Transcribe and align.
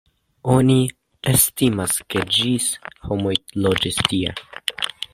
Oni 0.53 0.77
estimas, 1.33 1.95
ke 2.15 2.25
ĝis 2.39 2.73
homoj 3.11 3.39
loĝis 3.67 4.05
tie. 4.13 4.37